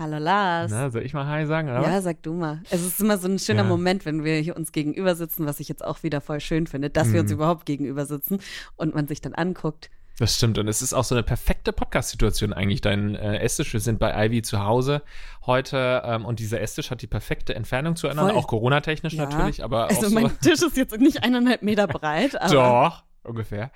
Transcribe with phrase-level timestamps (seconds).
[0.00, 0.70] Hallo Lars.
[0.70, 1.82] Na, soll ich mal Hi sagen, oder?
[1.82, 2.62] ja, sag du mal.
[2.70, 3.68] Es ist immer so ein schöner Ja.
[3.68, 6.88] Moment, wenn wir hier uns gegenüber sitzen, was ich jetzt auch wieder voll schön finde,
[6.88, 7.36] dass wir uns Mhm.
[7.36, 8.38] überhaupt gegenüber sitzen
[8.76, 9.90] und man sich dann anguckt.
[10.18, 10.56] Das stimmt.
[10.56, 12.80] Und es ist auch so eine perfekte Podcast-Situation eigentlich.
[12.80, 15.02] Dein äh, Esstisch, wir sind bei Ivy zu Hause
[15.44, 18.42] heute ähm, und dieser Esstisch hat die perfekte Entfernung zueinander, Voll.
[18.42, 19.26] auch Corona-technisch Ja.
[19.26, 20.14] natürlich, aber Also auch so.
[20.14, 23.70] mein Tisch ist jetzt nicht eineinhalb Meter breit, aber Doch, ungefähr.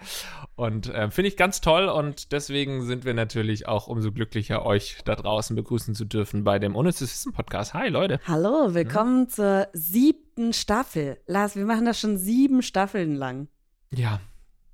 [0.57, 4.99] Und ähm, finde ich ganz toll und deswegen sind wir natürlich auch umso glücklicher, euch
[5.05, 7.75] da draußen begrüßen zu dürfen bei dem Unnützes Wissen Podcast.
[7.75, 8.21] Hi Leute.
[8.27, 11.19] hallo, willkommen zur siebten Staffel.
[11.27, 13.49] Lars, wir machen das schon sieben Staffeln lang.
[13.93, 14.21] Ja,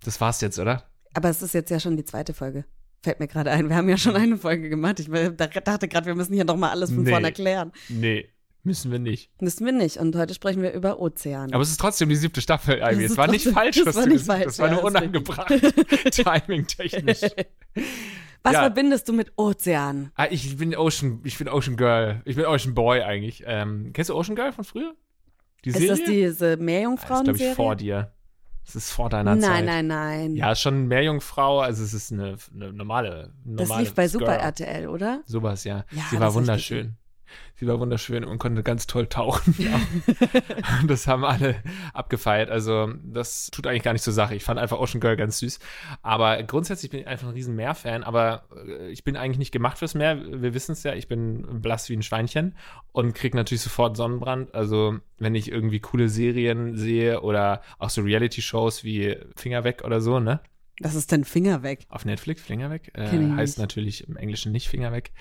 [0.04, 0.84] das war's jetzt, oder?
[1.14, 2.64] Aber es ist jetzt ja schon die zweite Folge.
[3.02, 3.68] Fällt mir gerade ein.
[3.68, 5.00] Wir haben ja schon eine Folge gemacht.
[5.00, 7.10] Ich dachte gerade, wir müssen hier nochmal alles von Nee.
[7.10, 7.72] vorne erklären.
[7.88, 8.28] Nee,
[8.62, 9.30] müssen wir nicht.
[9.40, 9.96] Müssen wir nicht.
[9.98, 11.52] Und heute sprechen wir über Ozeane.
[11.52, 13.02] Aber es ist trotzdem die siebte Staffel, Ivy.
[13.04, 14.84] Das Es war nicht falsch, das was war du nicht falsch, Das war ja, nur
[14.84, 15.48] unangebracht.
[16.10, 17.20] Timing-technisch.
[18.42, 18.60] Was ja.
[18.62, 20.12] verbindest du mit Ozean?
[20.14, 22.22] Ah, ich bin Ocean, ich bin Ocean Girl.
[22.24, 23.42] Ich bin Ocean Boy eigentlich.
[23.46, 24.94] Ähm, kennst du Ocean Girl von früher?
[25.64, 25.88] Die Ist Serie?
[25.90, 27.50] das diese Ah, ist, glaube Meerjungfrauen-Serie?
[27.50, 28.12] ich, vor dir.
[28.64, 29.64] Das ist vor deiner nein, Zeit.
[29.64, 30.36] nein, nein.
[30.36, 34.36] Ja, ist schon Meerjungfrau, also es ist eine, eine normale, normale das lief bei Super
[34.36, 34.38] Girl.
[34.38, 35.22] RTL, oder?
[35.26, 35.84] Sowas, ja.
[35.90, 36.96] Ja, Sie das war wunderschön.
[37.60, 39.54] Sie war wunderschön und konnte ganz toll tauchen.
[40.86, 41.56] Das haben alle
[41.92, 42.48] abgefeiert.
[42.48, 44.34] Also, das tut eigentlich gar nicht zur Sache.
[44.34, 45.58] Ich fand einfach Ocean Girl ganz süß.
[46.00, 48.02] Aber grundsätzlich bin ich einfach ein riesen Meerfan.
[48.02, 50.18] Aber äh, ich bin eigentlich nicht gemacht fürs Meer.
[50.40, 50.94] Wir wissen es ja.
[50.94, 52.54] Ich bin blass wie ein Schweinchen
[52.92, 54.54] und krieg natürlich sofort Sonnenbrand.
[54.54, 60.00] Also, wenn ich irgendwie coole Serien sehe oder auch so Reality-Shows wie Finger weg oder
[60.00, 60.40] so, ne?
[60.78, 61.84] Das ist dein Finger weg.
[61.90, 62.90] Auf Netflix, Finger weg.
[62.94, 65.12] Äh, heißt natürlich im Englischen nicht Finger weg,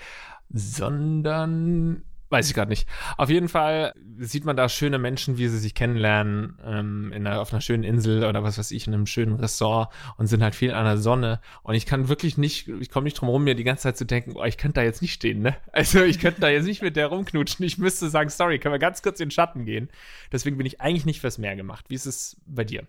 [0.48, 2.88] sondern weiß ich gerade nicht.
[3.16, 7.40] Auf jeden Fall sieht man da schöne Menschen, wie sie sich kennenlernen, ähm, in einer,
[7.40, 10.54] auf einer schönen Insel oder was weiß ich, in einem schönen Ressort und sind halt
[10.54, 11.40] viel an der Sonne.
[11.62, 14.06] Und ich kann wirklich nicht, ich komme nicht drum rum, mir die ganze Zeit zu
[14.06, 15.56] denken, oh, ich könnte da jetzt nicht stehen, ne?
[15.72, 17.64] Also ich könnte da jetzt nicht mit der rumknutschen.
[17.64, 19.88] Ich müsste sagen, sorry, können wir ganz kurz in den Schatten gehen.
[20.30, 21.86] Deswegen bin ich eigentlich nicht fürs Meer gemacht.
[21.88, 22.86] Wie ist es bei dir?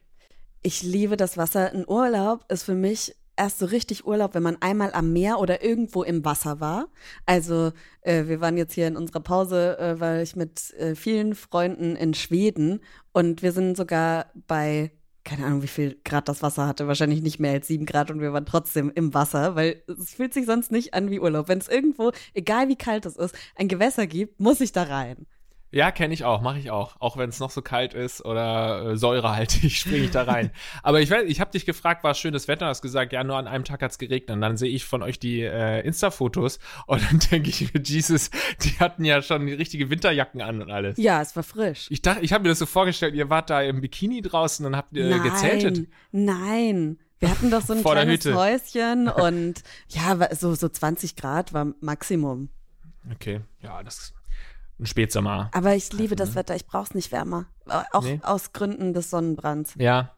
[0.61, 1.71] Ich liebe das Wasser.
[1.71, 5.63] Ein Urlaub ist für mich erst so richtig Urlaub, wenn man einmal am Meer oder
[5.63, 6.87] irgendwo im Wasser war.
[7.25, 7.71] Also
[8.01, 11.95] äh, wir waren jetzt hier in unserer Pause, äh, weil ich mit äh, vielen Freunden
[11.95, 12.81] in Schweden
[13.13, 14.91] und wir sind sogar bei
[15.23, 18.21] keine Ahnung, wie viel Grad das Wasser hatte, wahrscheinlich nicht mehr als sieben Grad und
[18.21, 21.47] wir waren trotzdem im Wasser, weil es fühlt sich sonst nicht an wie Urlaub.
[21.47, 25.27] Wenn es irgendwo, egal wie kalt es ist, ein Gewässer gibt, muss ich da rein.
[25.73, 26.97] Ja, kenne ich auch, mache ich auch.
[26.99, 30.51] Auch wenn es noch so kalt ist oder äh, säurehaltig, springe ich da rein.
[30.83, 32.65] Aber ich weiß, ich habe dich gefragt, war schönes Wetter?
[32.65, 34.35] Hast gesagt, ja, nur an einem Tag hat's geregnet.
[34.35, 38.31] Und dann sehe ich von euch die äh, Insta-Fotos und dann denke ich mir, Jesus,
[38.63, 40.97] die hatten ja schon die richtige Winterjacken an und alles.
[40.97, 41.87] Ja, es war frisch.
[41.89, 44.75] Ich dachte, ich habe mir das so vorgestellt, ihr wart da im Bikini draußen und
[44.75, 45.87] habt äh, gezeltet.
[46.11, 46.99] Nein.
[47.19, 48.25] Wir hatten doch so ein Vor kleines.
[48.25, 52.49] Häuschen und ja, so, so 20 Grad war Maximum.
[53.13, 54.13] Okay, ja, das ist
[54.81, 55.49] ein Spätsommer.
[55.53, 56.35] Aber ich liebe das ne?
[56.35, 57.45] Wetter, ich brauch's nicht wärmer.
[57.93, 58.19] Auch Nee.
[58.23, 59.75] aus Gründen des Sonnenbrands.
[59.77, 60.15] Ja.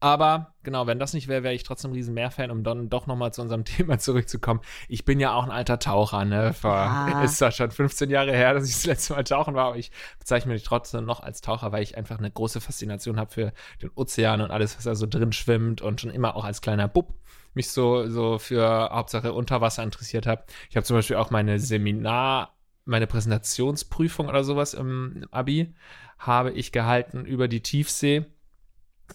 [0.00, 3.06] Aber genau, wenn das nicht wäre, wäre ich trotzdem ein riesen Meerfan, um dann doch
[3.06, 4.60] nochmal zu unserem Thema zurückzukommen.
[4.86, 6.52] Ich bin ja auch ein alter Taucher, ne?
[6.52, 7.22] Vor, Ja.
[7.22, 9.90] Ist zwar schon 15 Jahre her, dass ich das letzte Mal tauchen war, aber ich
[10.18, 13.90] bezeichne mich trotzdem noch als Taucher, weil ich einfach eine große Faszination habe für den
[13.94, 17.14] Ozean und alles, was da so drin schwimmt und schon immer auch als kleiner Bub
[17.54, 20.44] mich so, so für Hauptsache Unterwasser interessiert habe.
[20.68, 22.53] Ich habe zum Beispiel auch meine Seminar,
[22.84, 25.74] meine Präsentationsprüfung oder sowas im Abi
[26.18, 28.26] habe ich gehalten über die Tiefsee.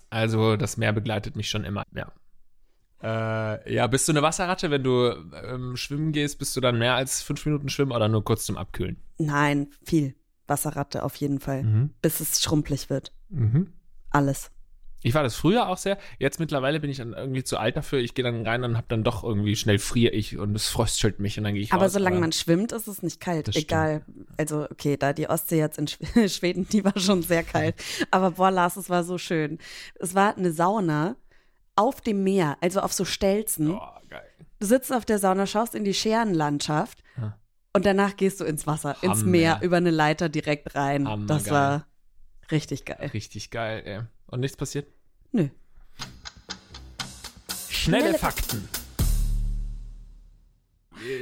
[0.10, 2.12] Also das Meer begleitet mich schon immer, ja.
[3.02, 5.14] Äh, ja, bist du eine Wasserratte, wenn du
[5.44, 8.58] ähm, schwimmen gehst, bist du dann mehr als fünf Minuten schwimmen oder nur kurz zum
[8.58, 8.98] Abkühlen?
[9.18, 10.16] Nein, viel.
[10.48, 11.64] Wasserratte auf jeden Fall.
[11.64, 11.94] Mhm.
[12.02, 13.14] Bis es schrumpelig wird.
[13.30, 13.72] Mhm.
[14.10, 14.52] Alles.
[15.02, 15.98] Ich war das früher auch sehr.
[16.18, 18.00] Jetzt mittlerweile bin ich dann irgendwie zu alt dafür.
[18.00, 21.20] Ich gehe dann rein und hab dann doch irgendwie schnell friere ich und es fröstelt
[21.20, 21.94] mich und dann gehe ich Aber raus.
[21.94, 23.48] solange man schwimmt, ist es nicht kalt.
[23.48, 23.72] Das stimmt.
[23.72, 24.06] Egal.
[24.38, 27.76] Also, okay, da die Ostsee jetzt in Schw- Schweden, die war schon sehr kalt.
[28.12, 29.58] Aber boah, Lars, es war so schön.
[29.96, 31.16] Es war eine Sauna
[31.78, 33.72] auf dem Meer, also auf so Stelzen.
[33.72, 33.80] Oh,
[34.10, 34.22] geil.
[34.60, 37.38] Du sitzt auf der Sauna, schaust in die Scherenlandschaft Ja.
[37.72, 39.32] und danach gehst du ins Wasser, ins Hammer.
[39.32, 41.08] Meer, über eine Leiter direkt rein.
[41.08, 41.54] Hammer das geil.
[41.54, 41.88] war
[42.52, 43.10] richtig geil.
[43.14, 44.02] Richtig geil, ey.
[44.30, 44.88] Und nichts passiert?
[45.32, 45.50] Nö.
[47.70, 48.68] Schnelle, Schnelle Fakten.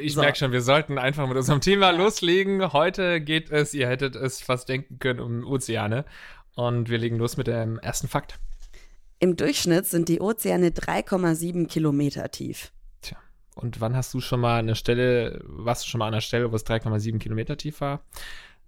[0.01, 0.21] Ich So.
[0.21, 2.73] merke schon, wir sollten einfach mit unserem Thema loslegen.
[2.73, 6.05] Heute geht es, ihr hättet es fast denken können, um Ozeane.
[6.55, 8.39] Und wir legen los mit dem ersten Fakt.
[9.19, 12.71] Im Durchschnitt sind die Ozeane 3,7 Kilometer tief.
[13.01, 13.17] Tja.
[13.55, 16.51] Und wann hast du schon mal eine Stelle, warst du schon mal an einer Stelle,
[16.51, 18.03] wo es 3,7 Kilometer tief war?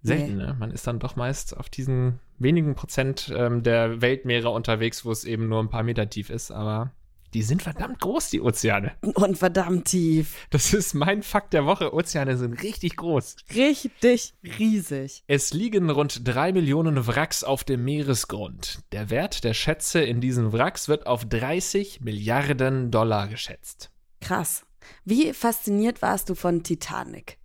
[0.02, 0.44] Selten, Nee.
[0.46, 0.56] ne?
[0.58, 5.24] Man ist dann doch meist auf diesen wenigen Prozent ähm, der Weltmeere unterwegs, wo es
[5.24, 6.92] eben nur ein paar Meter tief ist, aber
[7.34, 8.90] die sind verdammt groß, die Ozeane.
[9.02, 10.48] Und verdammt tief.
[10.50, 11.94] Das ist mein Fakt der Woche.
[11.94, 13.36] Ozeane sind richtig groß.
[13.54, 15.22] Richtig riesig.
[15.28, 18.80] Es liegen rund drei Millionen Wracks auf dem Meeresgrund.
[18.90, 23.92] Der Wert der Schätze in diesen Wracks wird auf 30 Milliarden Dollar geschätzt.
[24.20, 24.64] Krass.
[25.04, 27.38] Wie fasziniert warst du von Titanic?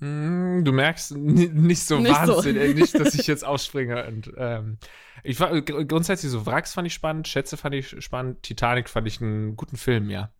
[0.00, 2.36] Mm, Du merkst nicht so Nicht so.
[2.36, 4.06] Wahnsinn, äh, nicht, dass ich jetzt ausspringe.
[4.06, 4.78] Und ähm,
[5.24, 9.06] ich war gr- grundsätzlich so Wracks fand ich spannend, Schätze fand ich spannend, Titanic fand
[9.06, 10.30] ich einen guten Film, ja.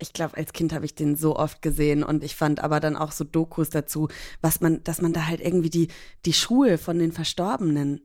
[0.00, 2.96] Ich glaube, als Kind habe ich den so oft gesehen und ich fand aber dann
[2.96, 4.08] auch so Dokus dazu,
[4.40, 5.88] was man, dass man da halt irgendwie die,
[6.24, 8.00] die Schuhe von den Verstorbenen,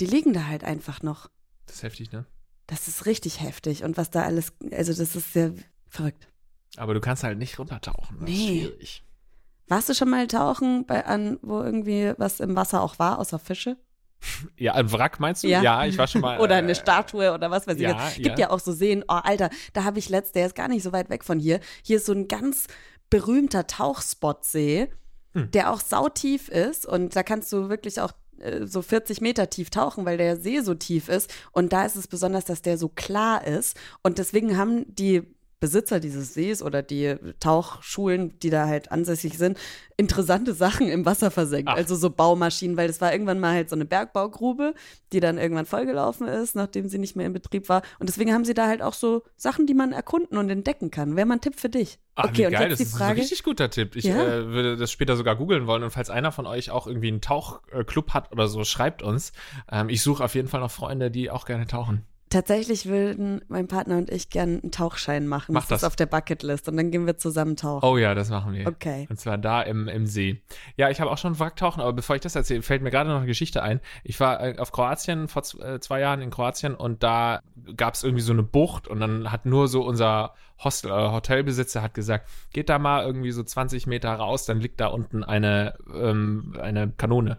[0.00, 1.30] die liegen da halt einfach noch.
[1.66, 2.26] Das ist heftig, ne?
[2.66, 5.52] Das ist richtig heftig und was da alles, also das ist sehr
[5.88, 6.28] verrückt.
[6.76, 8.18] Aber du kannst halt nicht runtertauchen.
[8.20, 8.60] Das ist Nee.
[8.66, 9.04] schwierig.
[9.68, 13.38] Warst du schon mal tauchen bei an, wo irgendwie was im Wasser auch war, außer
[13.38, 13.76] Fische?
[14.56, 15.48] Ja, ein Wrack meinst du?
[15.48, 15.84] Ja.
[15.84, 16.38] ich war schon mal.
[16.40, 17.82] Oder äh, eine Statue oder was weiß ich.
[17.82, 18.46] ja, Es gibt ja.
[18.46, 18.50] ja.
[18.50, 21.10] auch so Seen, oh Alter, da habe ich letzt, der ist gar nicht so weit
[21.10, 21.60] weg von hier.
[21.82, 22.66] Hier ist so ein ganz
[23.10, 24.88] berühmter Tauchspotsee,
[25.34, 25.50] Hm.
[25.50, 29.68] der auch sautief ist und da kannst du wirklich auch äh, so 40 Meter tief
[29.68, 31.30] tauchen, weil der See so tief ist.
[31.52, 33.76] Und da ist es besonders, dass der so klar ist.
[34.02, 35.22] Und deswegen haben die
[35.58, 39.56] Besitzer dieses Sees oder die Tauchschulen, die da halt ansässig sind,
[39.96, 41.70] interessante Sachen im Wasser versenkt.
[41.72, 41.76] Ach.
[41.76, 44.74] Also so Baumaschinen, weil das war irgendwann mal halt so eine Bergbaugrube,
[45.12, 47.80] die dann irgendwann vollgelaufen ist, nachdem sie nicht mehr in Betrieb war.
[47.98, 51.16] Und deswegen haben sie da halt auch so Sachen, die man erkunden und entdecken kann.
[51.16, 51.98] Wäre mal ein Tipp für dich.
[52.16, 53.20] Ah, okay, und geil, jetzt das die ist ein Frage.
[53.20, 53.96] richtig guter Tipp.
[53.96, 54.22] Ich Ja.
[54.22, 57.20] äh, würde das später sogar googeln wollen und falls einer von euch auch irgendwie einen
[57.22, 59.32] Tauchclub hat oder so, schreibt uns.
[59.70, 62.04] Ähm, ich suche auf jeden Fall noch Freunde, die auch gerne tauchen.
[62.28, 65.52] Tatsächlich würden mein Partner und ich gerne einen Tauchschein machen.
[65.52, 65.82] Mach das, das.
[65.82, 67.86] ist auf der Bucketlist und dann gehen wir zusammen tauchen.
[67.86, 68.66] Oh ja, das machen wir.
[68.66, 69.06] Okay.
[69.08, 70.42] Und zwar da im, im See.
[70.76, 73.18] Ja, ich habe auch schon Wracktauchen, aber bevor ich das erzähle, fällt mir gerade noch
[73.18, 73.80] eine Geschichte ein.
[74.02, 77.42] Ich war äh, auf Kroatien vor äh, zwei Jahren in Kroatien und da
[77.76, 81.80] gab es irgendwie so eine Bucht und dann hat nur so unser Hostel, äh, Hotelbesitzer
[81.82, 85.74] hat gesagt, geht da mal irgendwie so 20 Meter raus, dann liegt da unten eine,
[85.94, 87.38] ähm, eine Kanone.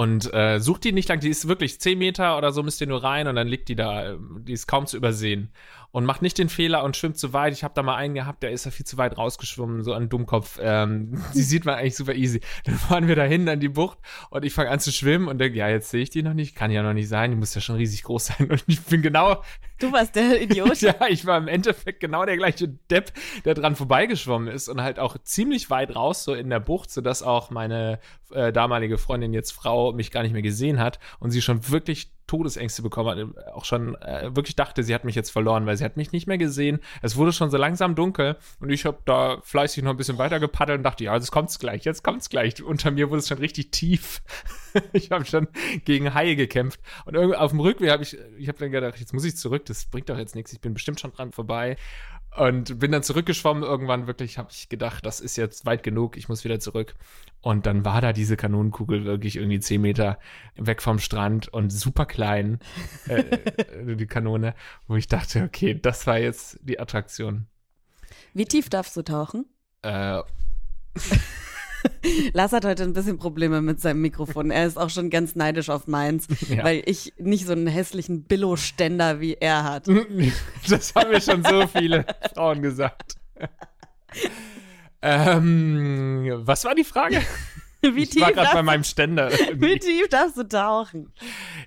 [0.00, 2.86] Und äh, sucht die nicht lang, die ist wirklich 10 Meter oder so, müsst ihr
[2.86, 5.50] nur rein und dann liegt die da, ähm, die ist kaum zu übersehen.
[5.92, 7.52] Und macht nicht den Fehler und schwimmt zu weit.
[7.52, 10.08] Ich habe da mal einen gehabt, der ist da viel zu weit rausgeschwommen, so ein
[10.08, 10.58] Dummkopf.
[10.62, 12.40] Ähm, die sieht man eigentlich super easy.
[12.64, 13.98] Dann fahren wir dahin an die Bucht
[14.30, 16.54] und ich fange an zu schwimmen und denke, ja, jetzt sehe ich die noch nicht,
[16.54, 18.50] kann ja noch nicht sein, die muss ja schon riesig groß sein.
[18.50, 19.42] Und ich bin genau,
[19.80, 20.80] Du warst der Idiot.
[20.82, 23.12] ja, ich war im Endeffekt genau der gleiche Depp,
[23.46, 27.22] der dran vorbeigeschwommen ist und halt auch ziemlich weit raus, so in der Bucht, sodass
[27.22, 27.98] auch meine
[28.30, 32.12] äh, damalige Freundin, jetzt Frau, mich gar nicht mehr gesehen hat und sie schon wirklich
[32.30, 35.84] Todesängste bekommen hat, auch schon äh, wirklich dachte, sie hat mich jetzt verloren, weil sie
[35.84, 36.78] hat mich nicht mehr gesehen.
[37.02, 40.38] Es wurde schon so langsam dunkel und ich habe da fleißig noch ein bisschen weiter
[40.38, 42.62] gepaddelt und dachte, ja, jetzt kommt's gleich, jetzt kommt's gleich.
[42.62, 44.22] Unter mir wurde es schon richtig tief.
[44.92, 45.48] ich habe schon
[45.84, 49.12] gegen Haie gekämpft und irgendwie auf dem Rückweg habe ich, ich habe dann gedacht, jetzt
[49.12, 51.76] muss ich zurück, das bringt doch jetzt nichts, ich bin bestimmt schon dran vorbei.
[52.36, 53.62] Und bin dann zurückgeschwommen.
[53.64, 56.94] Irgendwann wirklich habe ich gedacht, das ist jetzt weit genug, ich muss wieder zurück.
[57.40, 60.18] Und dann war da diese Kanonenkugel wirklich irgendwie 10 Meter
[60.56, 62.60] weg vom Strand und super klein,
[63.08, 64.54] äh, äh, die Kanone,
[64.86, 67.46] wo ich dachte, okay, das war jetzt die Attraktion.
[68.34, 69.46] Wie tief darfst du tauchen?
[69.82, 70.22] Äh,
[72.32, 74.50] Lars hat heute ein bisschen Probleme mit seinem Mikrofon.
[74.50, 76.64] Er ist auch schon ganz neidisch auf meins, Ja.
[76.64, 79.86] weil ich nicht so einen hässlichen Billo-Ständer wie er hat.
[80.68, 83.16] das haben mir schon so viele Frauen gesagt.
[85.02, 87.22] ähm, was war die Frage?
[87.94, 89.30] Wie ich war tief, gerade bei meinem Ständer.
[89.54, 91.12] wie tief darfst du tauchen?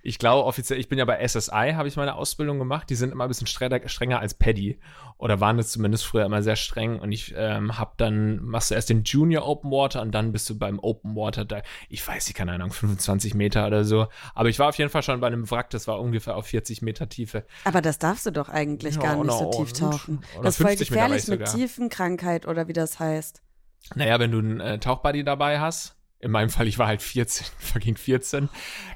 [0.04, 2.90] Ich glaube offiziell, ich bin ja bei SSI, habe ich meine Ausbildung gemacht.
[2.90, 4.80] Die sind immer ein bisschen strenger, strenger als Paddy.
[5.18, 7.00] Oder waren es zumindest früher immer sehr streng.
[7.00, 10.50] Und ich ähm, habe dann, machst du erst den Junior Open Water und dann bist
[10.50, 11.62] du beim Open Water da.
[11.90, 14.08] Ich weiß nicht, keine Ahnung, 25 Meter oder so.
[14.36, 16.82] Aber ich war auf jeden Fall schon bei einem Wrack, das war ungefähr auf 40
[16.82, 17.46] Meter Tiefe.
[17.64, 20.22] Aber das darfst du doch eigentlich Ja, gar nicht so tief tauchen.
[20.42, 21.46] Das ist voll 50 Meter gefährlich mit.
[21.48, 23.42] Tiefenkrankheit oder wie das heißt.
[23.96, 27.46] Naja, wenn du einen äh, Tauchbuddy dabei hast, in meinem Fall, ich war halt 14,
[27.60, 28.50] fucking 14.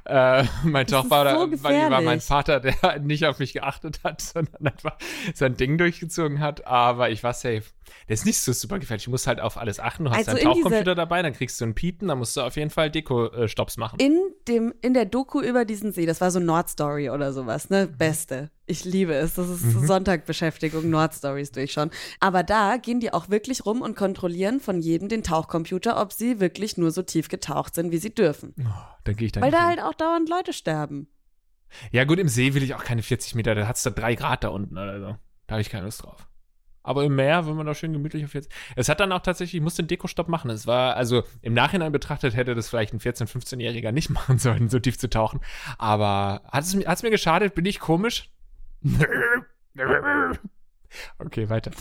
[0.05, 2.21] Äh, mein ist Tauchbuddy so Buddy war mein.
[2.21, 4.97] Vater, der nicht auf mich geachtet hat, sondern einfach
[5.33, 7.63] sein Ding durchgezogen hat, aber ich war safe.
[8.07, 9.05] Der ist nicht so super gefährlich.
[9.05, 10.05] Du musst halt auf alles achten.
[10.05, 12.55] Du hast Also deinen Tauchcomputer dabei, dann kriegst du einen Piepen, dann musst du auf
[12.55, 13.99] jeden Fall Deko-Stops machen.
[13.99, 14.17] In,
[14.47, 17.87] dem, in der Doku über diesen See, das war so Nord Story oder sowas, ne?
[17.87, 17.97] Mhm.
[17.97, 18.51] Beste.
[18.69, 19.35] Ich liebe es.
[19.35, 19.87] Das ist Mhm.
[19.87, 21.89] Sonntagbeschäftigung, Nordstories durchschauen.
[22.19, 26.39] Aber da gehen die auch wirklich rum und kontrollieren von jedem den Tauchcomputer, ob sie
[26.41, 28.53] wirklich nur so tief getaucht sind, wie sie dürfen.
[28.59, 28.63] Oh,
[29.05, 29.67] dann gehe ich da Weil da hin.
[29.67, 31.07] halt auch dauernd Leute sterben.
[31.91, 34.43] Ja, gut, im See will ich auch keine 40 Meter, da hat's da drei Grad
[34.43, 35.15] da unten oder so.
[35.47, 36.27] Da habe ich keine Lust drauf.
[36.83, 38.49] Aber im Meer, wenn man da schön gemütlich auf jetzt.
[38.77, 40.49] Es hat dann auch tatsächlich, ich musste den Dekostopp machen.
[40.49, 44.69] Es war, also im Nachhinein betrachtet hätte das vielleicht ein 14-, 15-Jähriger nicht machen sollen,
[44.69, 45.41] so tief zu tauchen.
[45.77, 47.55] Aber hat es, hat's mir geschadet?
[47.55, 48.29] Bin ich komisch?
[51.19, 51.71] Okay, weiter.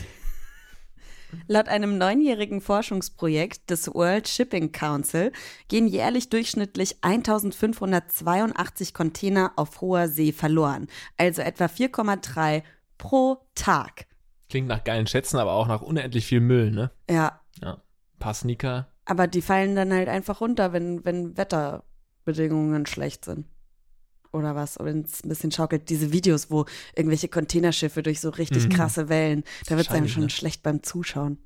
[1.49, 5.33] Laut einem neunjährigen Forschungsprojekt des World Shipping Council
[5.69, 10.87] gehen jährlich durchschnittlich 1582 Container auf hoher See verloren,
[11.17, 12.63] also etwa 4,3
[12.99, 14.07] pro Tag.
[14.49, 16.91] Klingt nach geilen Schätzen, aber auch nach unendlich viel Müll, ne?
[17.11, 17.75] Ja, Ja.
[17.75, 18.89] Ein paar Sneaker.
[19.05, 23.47] aber die fallen dann halt einfach runter, wenn, wenn Wetterbedingungen schlecht sind.
[24.37, 25.89] Oder was, wenn es ein bisschen schaukelt.
[25.89, 28.69] Diese Videos, wo irgendwelche Containerschiffe durch so richtig Mhm.
[28.71, 30.31] krasse Wellen, da wird es einem schon ne?
[30.31, 31.39] schlecht beim Zuschauen.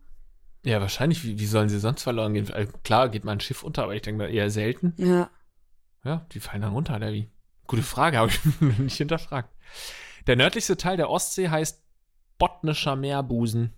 [0.64, 1.25] Ja, wahrscheinlich.
[1.25, 2.50] Wie, wie sollen sie sonst verloren gehen?
[2.52, 4.92] Also, klar geht mal ein Schiff unter, aber ich denke mal eher selten.
[4.99, 5.30] Ja.
[6.04, 7.30] Ja, die fallen dann runter, oder wie?
[7.66, 9.54] Gute Frage, habe ich nicht hinterfragt.
[10.26, 11.82] Der nördlichste Teil der Ostsee heißt
[12.38, 13.73] Botnischer Meerbusen.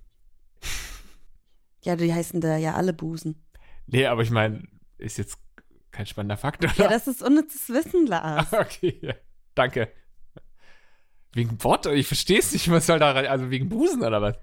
[1.85, 3.35] Ja, die heißen da ja alle Busen.
[3.87, 4.63] Nee, aber ich meine,
[4.99, 5.37] ist jetzt
[5.93, 6.73] kein spannender Fakt, oder?
[6.77, 8.53] Ja, das ist unnützes Wissen, Lars.
[8.53, 9.15] okay, ja.
[9.55, 9.93] danke.
[11.35, 11.87] Wegen Bot?
[11.87, 13.27] Ich verstehe es nicht, was soll da rein?
[13.27, 14.37] Also wegen Busen oder was?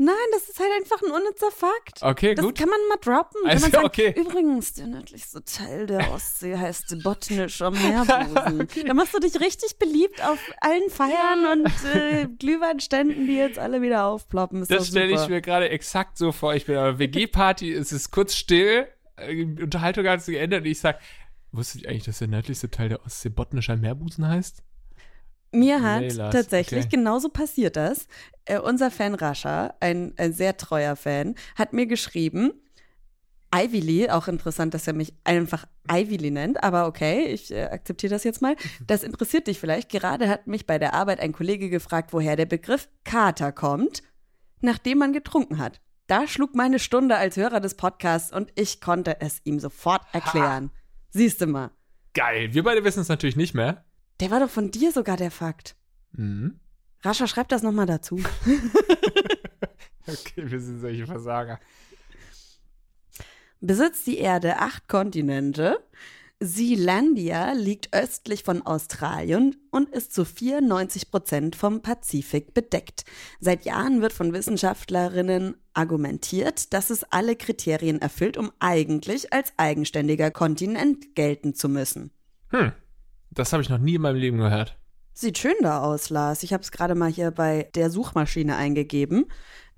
[0.00, 2.02] Nein, das ist halt einfach ein unnützer Fakt.
[2.02, 2.56] Okay, Das gut.
[2.56, 3.40] kann man mal droppen.
[3.42, 4.14] Kann Also, man sagen, okay.
[4.16, 8.60] Übrigens, der nördlichste Teil der Ostsee heißt Botnischer Meerbusen.
[8.60, 8.84] Okay.
[8.84, 13.82] Da machst du dich richtig beliebt auf allen Feiern und äh, Glühweinständen, die jetzt alle
[13.82, 14.62] wieder aufploppen.
[14.62, 16.54] Ist Das stelle ich mir gerade exakt so vor.
[16.54, 18.86] Ich bin auf einer WG-Party, es ist kurz still,
[19.20, 20.98] äh, die Unterhaltung hat sich geändert und ich sage,
[21.52, 24.62] wusstet ihr eigentlich, dass der nördlichste Teil der Ostsee Botnischer Meerbusen heißt?
[25.52, 26.96] Mir hat Nee, tatsächlich okay.
[26.96, 28.06] genauso passiert das.
[28.44, 32.52] Äh, unser Fan Rascha, ein, ein sehr treuer Fan, hat mir geschrieben,
[33.54, 37.64] Ivy Lee, auch interessant, dass er mich einfach Ivy Lee nennt, aber okay, ich äh,
[37.64, 38.56] akzeptiere das jetzt mal.
[38.86, 39.88] Das interessiert dich vielleicht.
[39.88, 44.02] Gerade hat mich bei der Arbeit ein Kollege gefragt, woher der Begriff Kater kommt,
[44.60, 45.80] nachdem man getrunken hat.
[46.08, 50.70] Da schlug meine Stunde als Hörer des Podcasts und ich konnte es ihm sofort erklären.
[51.10, 51.70] Siehst du mal.
[52.14, 52.54] Geil.
[52.54, 53.84] Wir beide wissen es natürlich nicht mehr.
[54.18, 55.76] Der war doch von dir sogar der Fakt.
[56.12, 56.60] Mhm.
[57.02, 58.20] Rascha, schreib das nochmal dazu.
[60.10, 61.60] Okay, wir sind solche Versager.
[63.60, 65.84] besitzt die Erde acht Kontinente.
[66.40, 73.04] Sealandia liegt östlich von Australien und ist zu 94 Prozent vom Pazifik bedeckt.
[73.40, 80.30] Seit Jahren wird von Wissenschaftlerinnen argumentiert, dass es alle Kriterien erfüllt, um eigentlich als eigenständiger
[80.30, 82.12] Kontinent gelten zu müssen.
[82.50, 82.72] Hm.
[83.30, 84.78] Das habe ich noch nie in meinem Leben gehört.
[85.12, 86.44] Sieht schön da aus, Lars.
[86.44, 89.26] Ich habe es gerade mal hier bei der Suchmaschine eingegeben.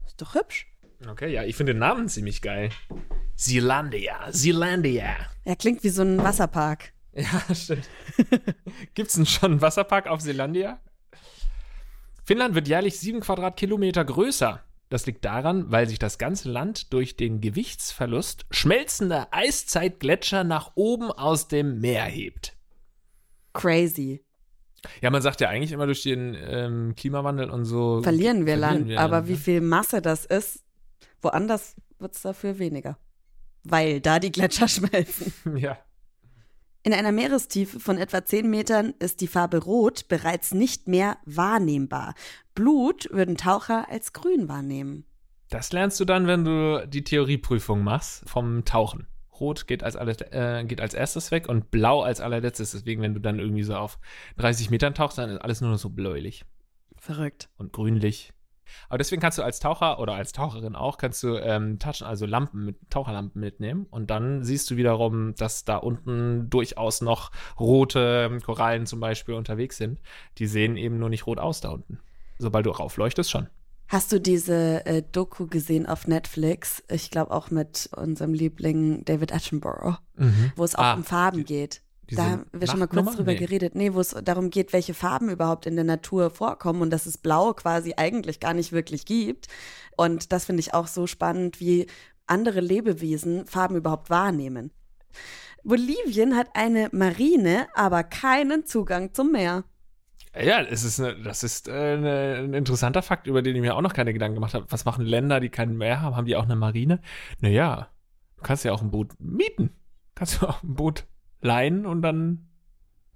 [0.06, 0.69] Ist doch hübsch.
[1.08, 2.70] Okay, ja, ich finde den Namen ziemlich geil.
[3.34, 5.16] Zealandia, Zealandia.
[5.44, 6.92] Er klingt wie so ein Wasserpark.
[7.12, 7.88] Ja, stimmt.
[8.94, 10.80] Gibt's denn schon einen Wasserpark auf Zealandia?
[12.22, 14.62] Finnland wird jährlich sieben Quadratkilometer größer.
[14.90, 21.10] Das liegt daran, weil sich das ganze Land durch den Gewichtsverlust schmelzender Eiszeitgletscher nach oben
[21.10, 22.56] aus dem Meer hebt.
[23.54, 24.24] Crazy.
[25.00, 28.02] Ja, man sagt ja eigentlich immer durch den ähm, Klimawandel und so.
[28.02, 28.88] verlieren wir verlieren Land.
[28.88, 29.38] wir aber Land, wie ne?
[29.38, 30.64] viel Masse das ist,
[31.22, 32.98] woanders wird es dafür weniger.
[33.62, 35.32] Weil da die Gletscher schmelzen.
[35.56, 35.78] Ja.
[36.82, 42.14] In einer Meerestiefe von etwa 10 Metern ist die Farbe Rot bereits nicht mehr wahrnehmbar.
[42.54, 45.04] Blut würden Taucher als grün wahrnehmen.
[45.50, 49.08] Das lernst du dann, wenn du die Theorieprüfung machst vom Tauchen.
[49.38, 52.70] Rot geht als, alles, äh, geht als erstes weg und blau als allerletztes.
[52.70, 53.98] Deswegen, wenn du dann irgendwie so auf
[54.38, 56.44] 30 Metern tauchst, dann ist alles nur noch so bläulich
[56.96, 57.50] Verrückt.
[57.58, 58.32] und grünlich.
[58.88, 62.26] Aber deswegen kannst du als Taucher oder als Taucherin auch, kannst du ähm, Taschen, also
[62.26, 68.28] Lampen mit Taucherlampen mitnehmen und dann siehst du wiederum, dass da unten durchaus noch rote
[68.30, 70.00] ähm, Korallen zum Beispiel unterwegs sind.
[70.38, 72.00] Die sehen eben nur nicht rot aus da unten.
[72.38, 73.48] Sobald du raufleuchtest schon.
[73.88, 76.82] Hast du diese äh, Doku gesehen auf Netflix?
[76.88, 79.98] Ich glaube auch mit unserem Liebling David Attenborough,
[80.54, 81.82] wo es auch Ah, um Farben geht.
[82.16, 83.38] Da haben wir schon mal kurz drüber Nee.
[83.38, 83.74] geredet.
[83.74, 87.18] Nee, wo es darum geht, welche Farben überhaupt in der Natur vorkommen und dass es
[87.18, 89.46] Blau quasi eigentlich gar nicht wirklich gibt.
[89.96, 91.86] Und das finde ich auch so spannend, wie
[92.26, 94.70] andere Lebewesen Farben überhaupt wahrnehmen.
[95.62, 99.64] Bolivien hat eine Marine, aber keinen Zugang zum Meer.
[100.40, 103.74] Ja, es ist eine, das ist äh, eine, ein interessanter Fakt, über den ich mir
[103.74, 104.64] auch noch keine Gedanken gemacht habe.
[104.68, 106.14] Was machen Länder, die kein Meer haben?
[106.16, 107.00] Haben die auch eine Marine?
[107.40, 107.88] Naja,
[108.36, 109.70] du kannst ja auch ein Boot mieten.
[110.14, 111.04] Kannst du auch ein Boot
[111.40, 112.48] leihen und dann.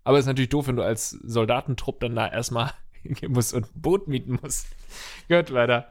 [0.02, 2.72] Aber es ist natürlich doof, wenn du als Soldatentrupp dann da erstmal
[3.04, 4.66] gehen muss und ein Boot mieten muss.
[5.28, 5.88] Gut, weiter.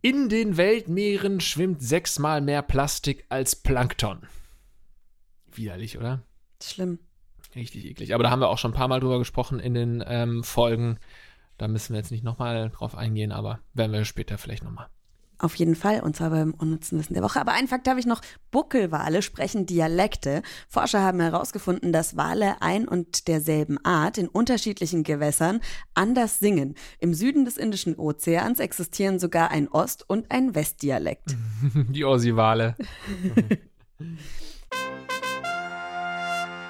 [0.00, 4.26] In den Weltmeeren schwimmt sechsmal mehr Plastik als Plankton.
[5.50, 6.22] Widerlich, oder?
[6.62, 7.00] Schlimm.
[7.54, 8.14] Richtig eklig.
[8.14, 10.98] Aber da haben wir auch schon ein paar Mal drüber gesprochen in den ähm, Folgen.
[11.56, 14.88] Da müssen wir jetzt nicht nochmal drauf eingehen, aber werden wir später vielleicht nochmal.
[15.40, 17.40] Auf jeden Fall, und zwar beim unnützen Wissen der Woche.
[17.40, 18.20] Aber einen Fakt habe ich noch.
[18.50, 20.42] Buckelwale sprechen Dialekte.
[20.68, 25.60] Forscher haben herausgefunden, dass Wale ein und derselben Art in unterschiedlichen Gewässern
[25.94, 26.74] anders singen.
[26.98, 31.36] Im Süden des Indischen Ozeans existieren sogar ein Ost- und ein Westdialekt.
[31.88, 32.74] Die Ossi-Wale.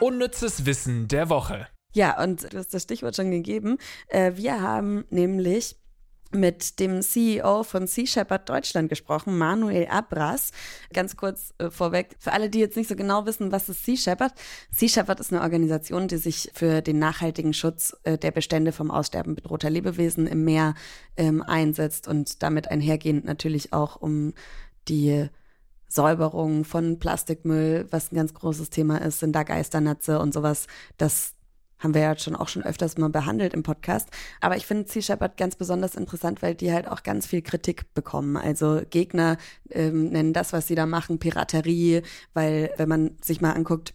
[0.01, 1.69] Unnützes Wissen der Woche.
[1.95, 3.79] Ja, und du hast das Stichwort schon gegeben.
[4.09, 5.77] Äh, wir haben nämlich
[6.31, 10.51] mit dem CEO von Sea Shepherd Deutschland gesprochen, Manuel Abras.
[10.93, 13.97] Ganz kurz äh, vorweg, für alle, die jetzt nicht so genau wissen, was ist Sea
[13.97, 14.33] Shepherd?
[14.71, 18.91] Sea Shepherd ist eine Organisation, die sich für den nachhaltigen Schutz äh, der Bestände vom
[18.91, 20.75] Aussterben bedrohter Lebewesen im Meer
[21.17, 24.35] ähm, einsetzt und damit einhergehend natürlich auch um
[24.89, 25.29] die
[25.89, 30.67] Säuberung von Plastikmüll, was ein ganz großes Thema ist, sind da Geisternetze und sowas.
[30.99, 31.33] Das
[31.79, 34.09] haben wir ja schon auch schon öfters mal behandelt im Podcast.
[34.41, 37.93] Aber ich finde Sea Shepherd ganz besonders interessant, weil die halt auch ganz viel Kritik
[37.95, 38.37] bekommen.
[38.37, 39.37] Also Gegner
[39.71, 42.03] ähm, nennen das, was sie da machen, Piraterie,
[42.35, 43.95] weil wenn man sich mal anguckt,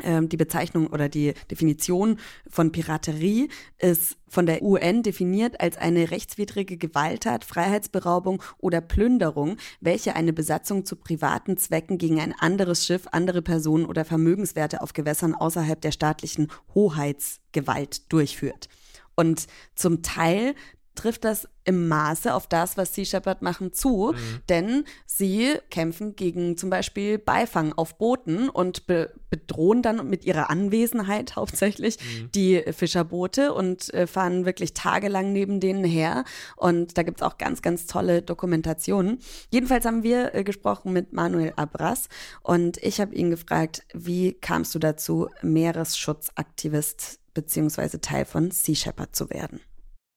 [0.00, 6.76] die Bezeichnung oder die Definition von Piraterie ist von der UN definiert als eine rechtswidrige
[6.76, 13.42] Gewalttat, Freiheitsberaubung oder Plünderung, welche eine Besatzung zu privaten Zwecken gegen ein anderes Schiff, andere
[13.42, 18.68] Personen oder Vermögenswerte auf Gewässern außerhalb der staatlichen Hoheitsgewalt durchführt.
[19.16, 20.54] Und zum Teil
[20.94, 24.40] trifft das im Maße auf das, was Sea Shepherd machen, zu, mhm.
[24.48, 30.50] denn sie kämpfen gegen zum Beispiel Beifang auf Booten und be bedrohen dann mit ihrer
[30.50, 32.32] Anwesenheit hauptsächlich mhm.
[32.32, 36.24] die Fischerboote und äh, fahren wirklich tagelang neben denen her.
[36.56, 39.20] Und da gibt es auch ganz, ganz tolle Dokumentationen.
[39.50, 42.08] Jedenfalls haben wir äh, gesprochen mit Manuel Abras
[42.42, 49.14] und ich habe ihn gefragt, wie kamst du dazu, Meeresschutzaktivist beziehungsweise Teil von Sea Shepherd
[49.14, 49.60] zu werden?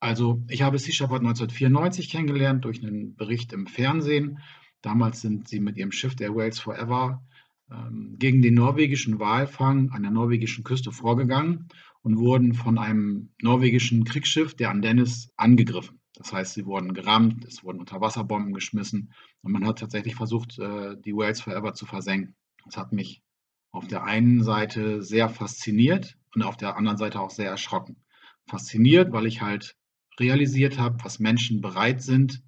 [0.03, 4.39] Also ich habe Sea Shepherd 1994 kennengelernt durch einen Bericht im Fernsehen.
[4.81, 7.23] Damals sind sie mit ihrem Schiff der Wales Forever
[7.71, 11.69] ähm, gegen den norwegischen Walfang an der norwegischen Küste vorgegangen
[12.01, 16.01] und wurden von einem norwegischen Kriegsschiff, der Andennis, angegriffen.
[16.15, 20.97] Das heißt, sie wurden gerammt, es wurden Unterwasserbomben geschmissen und man hat tatsächlich versucht, äh,
[20.97, 22.35] die Wales Forever zu versenken.
[22.65, 23.23] Das hat mich
[23.71, 28.03] auf der einen Seite sehr fasziniert und auf der anderen Seite auch sehr erschrocken.
[28.47, 29.77] Fasziniert, weil ich halt
[30.19, 32.43] realisiert habe, was Menschen bereit sind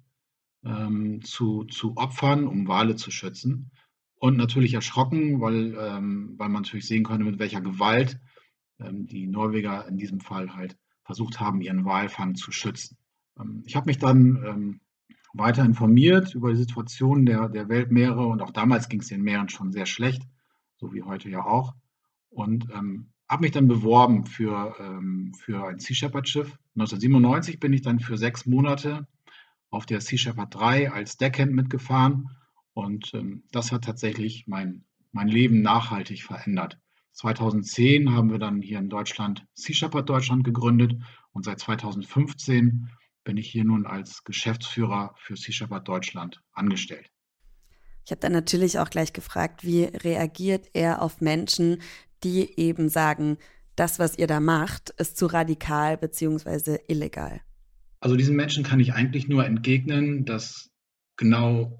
[0.64, 3.70] ähm, zu, zu opfern, um Wale zu schützen.
[4.18, 8.18] Und natürlich erschrocken, weil, ähm, weil man natürlich sehen konnte, mit welcher Gewalt
[8.80, 12.96] ähm, die Norweger in diesem Fall halt versucht haben, ihren Walfang zu schützen.
[13.38, 14.80] Ähm, ich habe mich dann ähm,
[15.34, 19.48] weiter informiert über die Situation der, der Weltmeere und auch damals ging es den Meeren
[19.48, 20.22] schon sehr schlecht,
[20.76, 21.74] so wie heute ja auch.
[22.30, 26.58] Und ähm, habe mich dann beworben für, ähm, für ein Sea Shepherd Schiff.
[26.74, 29.06] 1997 bin ich dann für sechs Monate
[29.70, 32.30] auf der Sea Shepherd 3 als Deckhand mitgefahren
[32.72, 36.78] und ähm, das hat tatsächlich mein, mein Leben nachhaltig verändert.
[37.12, 40.94] 2010 haben wir dann hier in Deutschland Sea Shepherd Deutschland gegründet
[41.32, 42.90] und seit 2015
[43.24, 47.10] bin ich hier nun als Geschäftsführer für Sea Shepherd Deutschland angestellt.
[48.04, 51.82] Ich habe dann natürlich auch gleich gefragt, wie reagiert er auf Menschen,
[52.24, 53.38] die eben sagen,
[53.76, 56.78] das, was ihr da macht, ist zu radikal bzw.
[56.88, 57.40] illegal?
[58.00, 60.70] Also diesen Menschen kann ich eigentlich nur entgegnen, dass
[61.16, 61.76] genau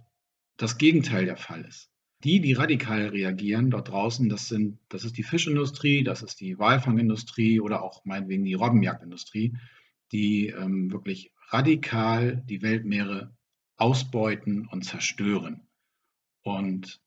[0.57, 1.91] das Gegenteil der Fall ist.
[2.25, 6.59] Die, die radikal reagieren dort draußen, das sind, das ist die Fischindustrie, das ist die
[6.59, 9.57] Walfangindustrie oder auch meinetwegen die Robbenjagdindustrie,
[10.13, 13.37] die ähm, wirklich radikal die Weltmeere
[13.77, 15.69] ausbeuten und zerstören.
[16.43, 17.01] Und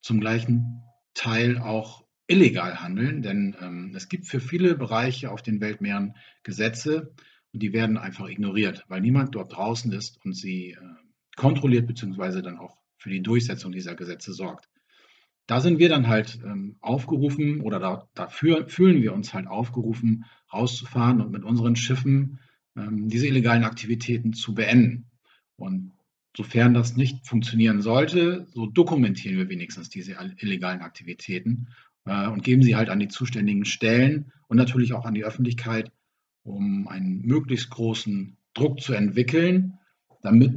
[0.00, 0.82] zum gleichen
[1.14, 7.14] Teil auch illegal handeln, denn ähm, es gibt für viele Bereiche auf den Weltmeeren Gesetze
[7.52, 10.80] und die werden einfach ignoriert, weil niemand dort draußen ist und sie äh,
[11.36, 12.42] kontrolliert bzw.
[12.42, 14.68] dann auch für die Durchsetzung dieser Gesetze sorgt.
[15.46, 20.24] Da sind wir dann halt ähm, aufgerufen oder da, dafür fühlen wir uns halt aufgerufen,
[20.52, 22.40] rauszufahren und mit unseren Schiffen
[22.76, 25.08] ähm, diese illegalen Aktivitäten zu beenden.
[25.54, 25.92] Und
[26.36, 31.68] sofern das nicht funktionieren sollte, so dokumentieren wir wenigstens diese illegalen Aktivitäten
[32.06, 35.92] äh, und geben sie halt an die zuständigen Stellen und natürlich auch an die Öffentlichkeit,
[36.42, 39.78] um einen möglichst großen Druck zu entwickeln,
[40.22, 40.54] damit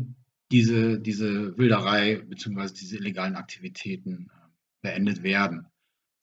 [0.52, 2.74] diese, diese Wilderei bzw.
[2.80, 4.48] diese illegalen Aktivitäten äh,
[4.82, 5.68] beendet werden.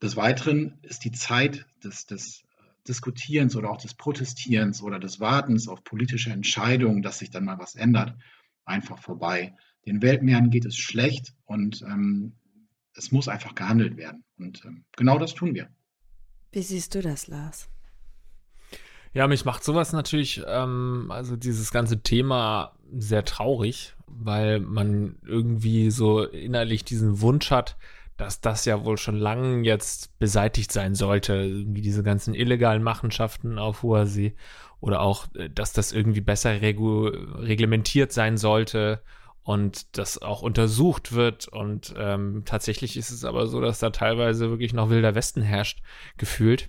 [0.02, 2.46] Des Weiteren ist die Zeit des, des,
[2.86, 7.58] Diskutierens oder auch des Protestierens oder des Wartens auf politische Entscheidungen, dass sich dann mal
[7.58, 8.16] was ändert,
[8.64, 9.54] einfach vorbei.
[9.86, 12.34] Den Weltmeeren geht es schlecht und ähm,
[12.96, 14.24] es muss einfach gehandelt werden.
[14.38, 15.68] Und ähm, genau das tun wir.
[16.52, 17.68] Wie siehst du das, Lars?
[19.12, 25.90] Ja, mich macht sowas natürlich, ähm, also dieses ganze Thema sehr traurig, weil man irgendwie
[25.90, 27.76] so innerlich diesen Wunsch hat,
[28.16, 33.58] dass das ja wohl schon lange jetzt beseitigt sein sollte, irgendwie diese ganzen illegalen Machenschaften
[33.58, 34.34] auf hoher See
[34.80, 39.02] oder auch, äh, dass das irgendwie besser regu reglementiert sein sollte
[39.46, 41.46] und das auch untersucht wird.
[41.46, 45.82] Und ähm, tatsächlich ist es aber so, dass da teilweise wirklich noch wilder Westen herrscht,
[46.18, 46.68] gefühlt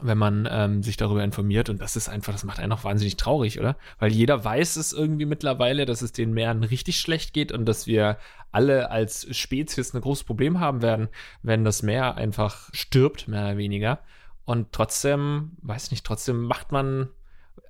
[0.00, 1.68] wenn man ähm, sich darüber informiert.
[1.68, 3.76] Und das ist einfach, das macht einen auch wahnsinnig traurig, oder?
[3.98, 7.88] Weil jeder weiß es irgendwie mittlerweile, dass es den Meeren richtig schlecht geht und dass
[7.88, 8.16] wir
[8.52, 11.08] alle als Spezies ein großes Problem haben werden,
[11.42, 13.98] wenn das Meer einfach stirbt, mehr oder weniger.
[14.44, 17.08] Und trotzdem, weiß nicht, trotzdem macht man,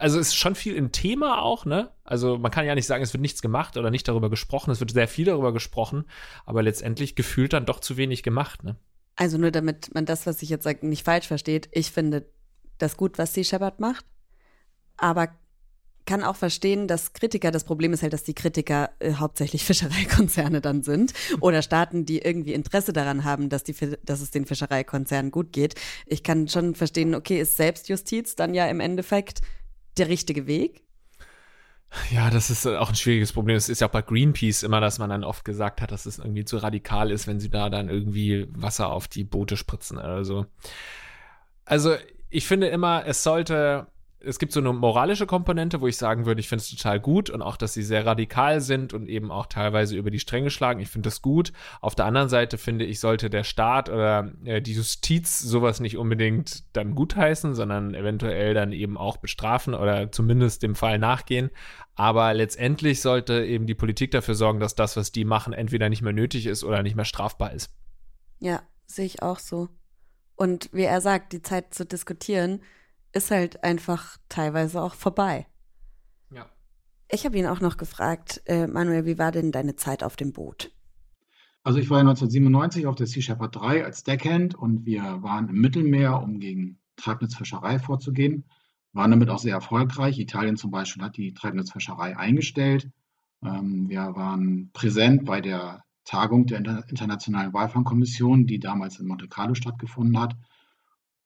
[0.01, 1.91] also es ist schon viel im Thema auch, ne?
[2.05, 4.71] Also man kann ja nicht sagen, es wird nichts gemacht oder nicht darüber gesprochen.
[4.71, 6.05] Es wird sehr viel darüber gesprochen,
[6.47, 8.77] aber letztendlich gefühlt dann doch zu wenig gemacht, ne?
[9.17, 11.69] Also nur damit man das, was ich jetzt sage, nicht falsch versteht.
[11.73, 12.27] Ich finde
[12.79, 14.07] das gut, was Sea Shepherd macht,
[14.97, 15.29] aber
[16.07, 20.61] kann auch verstehen, dass Kritiker, das Problem ist halt, dass die Kritiker äh, hauptsächlich Fischereikonzerne
[20.61, 25.31] dann sind oder Staaten, die irgendwie Interesse daran haben, dass, die, dass es den Fischereikonzernen
[25.31, 25.75] gut geht.
[26.07, 29.43] Ich kann schon verstehen, okay, ist Selbstjustiz dann ja im Endeffekt
[30.01, 30.83] der richtige Weg?
[32.11, 33.57] Ja, das ist auch ein schwieriges Problem.
[33.57, 36.19] Es ist ja auch bei Greenpeace immer, dass man dann oft gesagt hat, dass es
[36.19, 40.25] irgendwie zu radikal ist, wenn sie da dann irgendwie Wasser auf die Boote spritzen oder
[40.25, 40.47] so.
[41.65, 41.97] Also,
[42.29, 43.89] ich finde immer, es sollte
[44.23, 47.31] es gibt so eine moralische Komponente, wo ich sagen würde, ich finde es total gut
[47.31, 50.81] und auch, dass sie sehr radikal sind und eben auch teilweise über die Stränge schlagen.
[50.81, 51.53] Ich finde das gut.
[51.81, 55.97] Auf der anderen Seite finde ich, sollte der Staat oder äh, die Justiz sowas nicht
[55.97, 61.51] unbedingt dann gutheißen, sondern eventuell dann eben auch bestrafen oder zumindest dem Fall nachgehen.
[61.95, 66.03] Aber letztendlich sollte eben die Politik dafür sorgen, dass das, was die machen, entweder nicht
[66.03, 67.71] mehr nötig ist oder nicht mehr strafbar ist.
[68.39, 69.69] Ja, sehe ich auch so.
[70.37, 72.61] Und wie er sagt, die Zeit zu diskutieren,
[73.13, 75.47] ist halt einfach teilweise auch vorbei.
[76.33, 76.47] Ja.
[77.11, 80.33] Ich habe ihn auch noch gefragt, äh, Manuel, wie war denn deine Zeit auf dem
[80.33, 80.73] Boot?
[81.63, 85.61] Also ich war 1997 auf der Sea Shepherd 3 als Deckhand und wir waren im
[85.61, 88.45] Mittelmeer, um gegen Treibnetzfischerei vorzugehen.
[88.93, 90.19] Waren damit auch sehr erfolgreich.
[90.19, 92.91] Italien zum Beispiel hat die Treibnetzfischerei eingestellt.
[93.45, 99.55] Ähm, wir waren präsent bei der Tagung der Internationalen Walfangkommission, die damals in Monte Carlo
[99.55, 100.35] stattgefunden hat.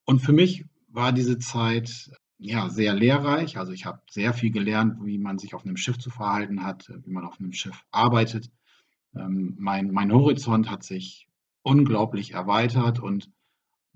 [0.05, 0.65] Und für mich
[0.95, 3.59] war diese Zeit ja sehr lehrreich.
[3.59, 6.89] Also ich habe sehr viel gelernt, wie man sich auf einem Schiff zu verhalten hat,
[7.05, 8.51] wie man auf einem Schiff arbeitet.
[9.17, 11.29] Ähm, mein, mein Horizont hat sich
[11.63, 13.31] unglaublich erweitert und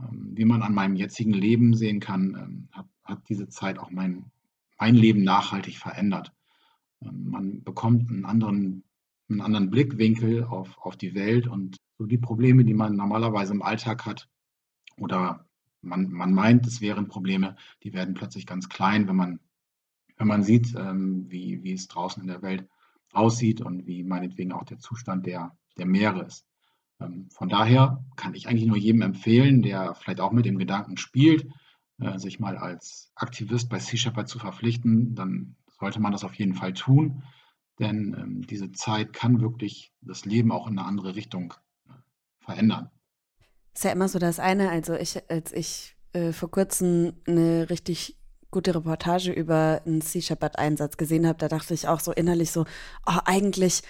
[0.01, 3.91] ähm, wie man an meinem jetzigen Leben sehen kann, ähm, hat, hat diese Zeit auch
[3.91, 4.31] mein,
[4.79, 6.33] mein Leben nachhaltig verändert.
[7.01, 8.83] Ähm, man bekommt einen anderen,
[9.29, 13.63] einen anderen Blickwinkel auf, auf die Welt und so die Probleme, die man normalerweise im
[13.63, 14.29] Alltag hat
[14.97, 15.48] oder
[15.83, 19.41] man, man meint, es wären Probleme, die werden plötzlich ganz klein, wenn man,
[20.17, 22.69] wenn man sieht, ähm, wie, wie es draußen in der Welt
[23.13, 26.47] aussieht und wie meinetwegen auch der Zustand der, der Meere ist.
[27.01, 30.97] Ähm, von daher kann ich eigentlich nur jedem empfehlen, der vielleicht auch mit dem Gedanken
[30.97, 31.47] spielt,
[32.01, 36.35] äh, sich mal als Aktivist bei Sea Shepherd zu verpflichten, dann sollte man das auf
[36.35, 37.23] jeden Fall tun,
[37.79, 41.55] denn ähm, diese Zeit kann wirklich das Leben auch in eine andere Richtung
[41.89, 41.93] äh,
[42.41, 42.91] verändern
[43.79, 44.71] ist ja immer so das eine.
[44.71, 48.17] Also ich, als ich äh, vor kurzem eine richtig
[48.51, 52.65] gute Reportage über einen Sea Shepherd-Einsatz gesehen habe, da dachte ich auch so innerlich so,
[53.07, 53.83] oh, eigentlich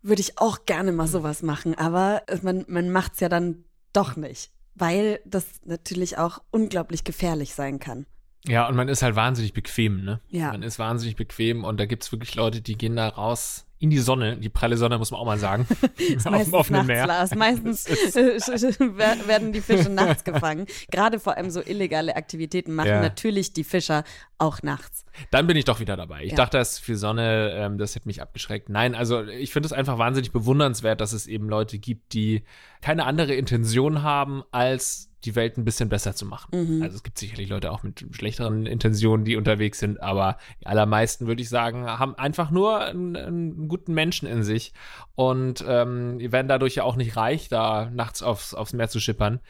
[0.00, 4.16] würde ich auch gerne mal sowas machen, aber man, man macht es ja dann doch
[4.16, 8.06] nicht, weil das natürlich auch unglaublich gefährlich sein kann.
[8.46, 10.20] Ja, und man ist halt wahnsinnig bequem, ne?
[10.30, 10.52] Ja.
[10.52, 13.90] Man ist wahnsinnig bequem und da gibt es wirklich Leute, die gehen da raus in
[13.90, 15.66] die Sonne, die prelle Sonne, muss man auch mal sagen.
[16.24, 17.06] auf dem offenen Meer.
[17.06, 17.34] Lars.
[17.34, 20.66] Meistens werden die Fische nachts gefangen.
[20.90, 23.00] Gerade vor allem so illegale Aktivitäten machen ja.
[23.00, 24.04] natürlich die Fischer
[24.38, 25.04] auch nachts.
[25.30, 26.24] Dann bin ich doch wieder dabei.
[26.24, 26.36] Ich ja.
[26.36, 28.68] dachte, das für Sonne, ähm, das hätte mich abgeschreckt.
[28.68, 32.44] Nein, also ich finde es einfach wahnsinnig bewundernswert, dass es eben Leute gibt, die
[32.80, 36.50] keine andere Intention haben, als die Welt ein bisschen besser zu machen.
[36.52, 36.82] Mhm.
[36.82, 41.26] Also es gibt sicherlich Leute auch mit schlechteren Intentionen, die unterwegs sind, aber die allermeisten,
[41.26, 44.72] würde ich sagen, haben einfach nur einen, einen guten Menschen in sich
[45.14, 49.40] und ähm, werden dadurch ja auch nicht reich, da nachts aufs, aufs Meer zu schippern.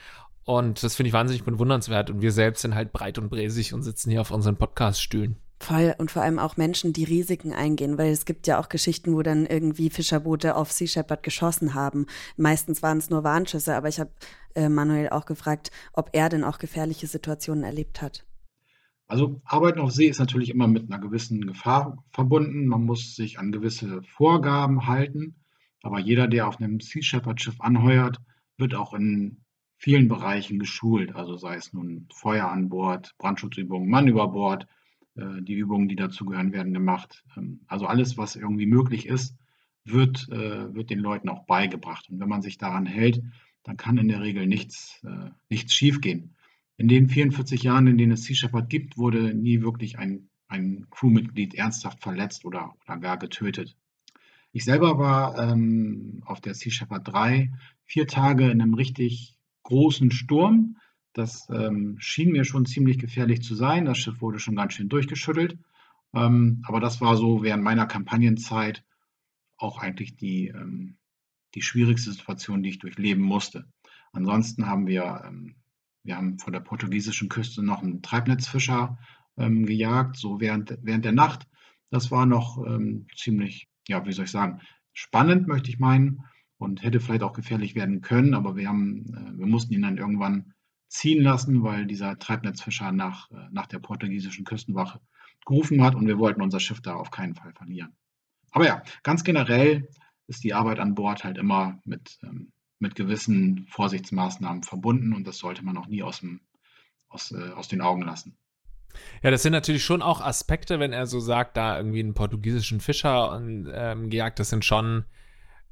[0.45, 2.11] Und das finde ich wahnsinnig bewundernswert.
[2.11, 5.37] Und wir selbst sind halt breit und bräsig und sitzen hier auf unseren Podcast-Stühlen.
[5.65, 9.15] Voll und vor allem auch Menschen, die Risiken eingehen, weil es gibt ja auch Geschichten,
[9.15, 12.05] wo dann irgendwie Fischerboote auf Sea Shepherd geschossen haben.
[12.37, 14.11] Meistens waren es nur Warnschüsse, aber ich habe
[14.55, 18.27] äh, Manuel auch gefragt, ob er denn auch gefährliche Situationen erlebt hat.
[19.07, 22.67] Also Arbeiten auf See ist natürlich immer mit einer gewissen Gefahr verbunden.
[22.67, 25.37] Man muss sich an gewisse Vorgaben halten.
[25.83, 28.19] Aber jeder, der auf einem Sea Shepherd Schiff anheuert,
[28.59, 29.43] wird auch in
[29.79, 31.17] vielen Bereichen geschult.
[31.17, 34.67] Also sei es nun Feuer an Bord, Brandschutzübungen, Mann über Bord,
[35.17, 37.25] die Übungen, die dazugehören, werden gemacht.
[37.37, 39.37] Ähm, also alles, was irgendwie möglich ist,
[39.85, 42.09] wird, äh, wird den Leuten auch beigebracht.
[42.11, 43.23] Und wenn man sich daran hält,
[43.63, 46.35] dann kann in der Regel nichts, äh, nichts schiefgehen.
[46.77, 50.87] In den 44 Jahren, in denen es Sea Shepherd gibt, wurde nie wirklich ein, ein
[50.91, 53.77] Crewmitglied ernsthaft verletzt oder, oder gar getötet.
[54.53, 57.51] Ich selber war ähm, auf der Sea Shepherd 3
[57.85, 60.77] vier Tage in einem richtig großen Sturm.
[61.15, 63.85] Das ähm, schien mir schon ziemlich gefährlich zu sein.
[63.85, 65.59] Das Schiff wurde schon ganz schön durchgeschüttelt.
[66.13, 68.85] Ähm, aber das war so während meiner Kampagnenzeit
[69.57, 70.99] auch eigentlich die, ähm,
[71.55, 73.65] die schwierigste Situation, die ich durchleben musste.
[74.13, 75.55] Ansonsten haben wir, ähm,
[76.03, 78.99] wir haben vor der portugiesischen Küste noch einen Treibnetzfischer
[79.37, 81.47] ähm, gejagt, so während, während der Nacht.
[81.91, 84.61] Das war noch ähm, ziemlich, ja, wie soll ich sagen,
[84.93, 86.25] spannend, möchte ich meinen,
[86.59, 89.99] und hätte vielleicht auch gefährlich werden können, aber wir haben, äh, wir mussten ihn dann
[89.99, 90.54] irgendwann
[90.95, 95.01] ziehen lassen, weil dieser Treibnetzfischer nach, äh, nach der portugiesischen Küstenwache
[95.45, 97.97] gerufen hat und wir wollten unser Schiff da auf keinen Fall verlieren.
[98.53, 99.89] Aber ja, ganz generell
[100.29, 105.39] ist die Arbeit an Bord halt immer mit, ähm, mit gewissen Vorsichtsmaßnahmen verbunden und das
[105.39, 106.41] sollte man auch nie aus, dem,
[107.09, 108.37] aus, äh, aus den Augen lassen.
[109.23, 112.81] Ja, das sind natürlich schon auch Aspekte, wenn er so sagt, da irgendwie einen portugiesischen
[112.81, 115.05] Fischer und, ähm, gejagt, das sind schon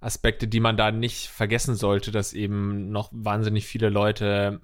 [0.00, 4.60] Aspekte, die man da nicht vergessen sollte, dass eben noch wahnsinnig viele Leute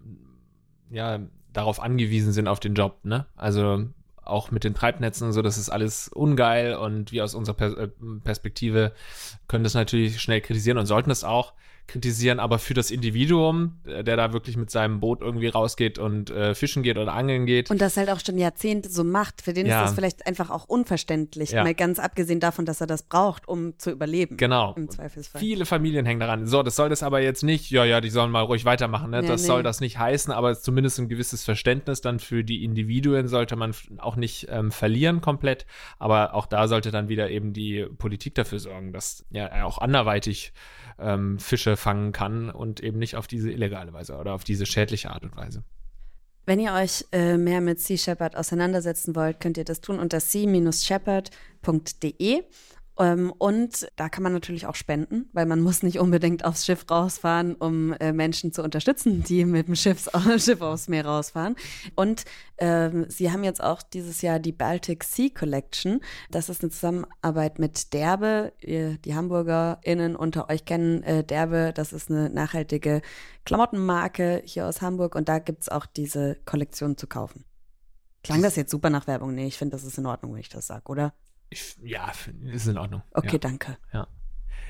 [0.90, 1.20] ja
[1.52, 3.26] darauf angewiesen sind auf den Job, ne?
[3.36, 3.86] Also
[4.22, 7.88] auch mit den Treibnetzen und so, das ist alles ungeil und wir aus unserer äh,
[8.22, 8.92] Perspektive
[9.48, 11.54] können das natürlich schnell kritisieren und sollten es auch
[11.88, 16.30] kritisieren, aber für das Individuum, äh, der da wirklich mit seinem Boot irgendwie rausgeht und
[16.30, 17.70] äh, fischen geht oder angeln geht.
[17.70, 19.80] Und das halt auch schon Jahrzehnte so macht, für den ja.
[19.80, 21.64] ist das vielleicht einfach auch unverständlich, ja.
[21.64, 24.36] mal ganz abgesehen davon, dass er das braucht, um zu überleben.
[24.36, 24.74] Genau.
[24.76, 25.40] Im Zweifelsfall.
[25.40, 26.46] Viele Familien hängen daran.
[26.46, 29.22] So, das soll das aber jetzt nicht, ja, ja, die sollen mal ruhig weitermachen, ne?
[29.22, 29.46] Nee, das nee.
[29.46, 33.74] soll das nicht heißen, aber zumindest ein gewisses Verständnis dann für die Individuen sollte man
[33.96, 35.64] auch nicht ähm, verlieren komplett,
[35.98, 40.52] aber auch da sollte dann wieder eben die Politik dafür sorgen, dass ja auch anderweitig
[40.98, 45.10] ähm, Fische fangen kann und eben nicht auf diese illegale Weise oder auf diese schädliche
[45.10, 45.64] Art und Weise.
[46.46, 50.18] Wenn ihr euch äh, mehr mit Sea Shepherd auseinandersetzen wollt, könnt ihr das tun unter
[50.18, 52.42] sea-shepherd.de.
[52.98, 56.84] Ähm, und da kann man natürlich auch spenden, weil man muss nicht unbedingt aufs Schiff
[56.90, 60.08] rausfahren, um äh, Menschen zu unterstützen, die mit dem Schiff,
[60.38, 61.54] Schiff aufs Meer rausfahren.
[61.94, 62.24] Und
[62.58, 66.00] ähm, sie haben jetzt auch dieses Jahr die Baltic Sea Collection.
[66.30, 68.52] Das ist eine Zusammenarbeit mit Derbe.
[68.62, 71.72] Die HamburgerInnen unter euch kennen äh, Derbe.
[71.74, 73.02] Das ist eine nachhaltige
[73.44, 75.14] Klamottenmarke hier aus Hamburg.
[75.14, 77.44] Und da gibt es auch diese Kollektion zu kaufen.
[78.24, 79.34] Klang das jetzt super nach Werbung?
[79.34, 81.14] Nee, ich finde, das ist in Ordnung, wenn ich das sage, oder?
[81.50, 82.12] Ich, ja,
[82.52, 83.02] ist in Ordnung.
[83.12, 83.38] Okay, ja.
[83.38, 83.78] danke.
[83.92, 84.06] Ja.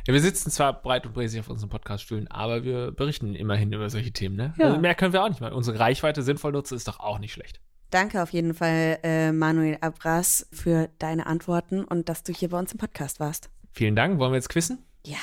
[0.06, 0.14] ja.
[0.14, 4.12] Wir sitzen zwar breit und bräsig auf unseren Podcaststühlen, aber wir berichten immerhin über solche
[4.12, 4.54] Themen, ne?
[4.58, 4.66] Ja.
[4.66, 5.52] Also mehr können wir auch nicht mal.
[5.52, 7.60] Unsere Reichweite sinnvoll nutzen ist doch auch nicht schlecht.
[7.90, 12.58] Danke auf jeden Fall, äh, Manuel Abras, für deine Antworten und dass du hier bei
[12.58, 13.50] uns im Podcast warst.
[13.72, 14.18] Vielen Dank.
[14.18, 14.84] Wollen wir jetzt quissen?
[15.04, 15.16] Ja.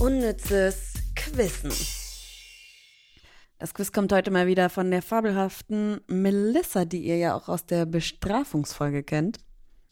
[0.00, 1.70] Unnützes Quissen.
[3.60, 7.66] Das Quiz kommt heute mal wieder von der fabelhaften Melissa, die ihr ja auch aus
[7.66, 9.36] der Bestrafungsfolge kennt.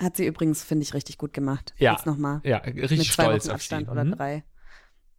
[0.00, 1.74] Hat sie übrigens, finde ich, richtig gut gemacht.
[1.76, 1.92] Ja.
[1.92, 2.40] Jetzt nochmal.
[2.44, 4.12] Ja, richtig mit zwei stolz Wochen Abstand oder mhm.
[4.12, 4.44] drei.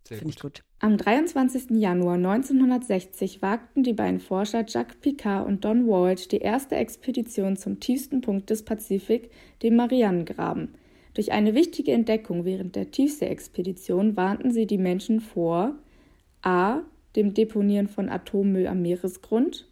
[0.04, 0.64] Finde ich gut.
[0.80, 1.80] Am 23.
[1.80, 7.80] Januar 1960 wagten die beiden Forscher Jacques Picard und Don Walt die erste Expedition zum
[7.80, 9.30] tiefsten Punkt des Pazifik,
[9.62, 10.74] dem Marianengraben.
[11.14, 15.76] Durch eine wichtige Entdeckung während der Tiefsee-Expedition warnten sie die Menschen vor
[16.42, 16.82] a
[17.15, 19.69] dem Deponieren von Atommüll am Meeresgrund,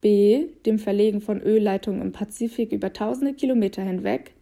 [0.00, 0.48] b.
[0.64, 4.34] dem Verlegen von Ölleitungen im Pazifik über tausende Kilometer hinweg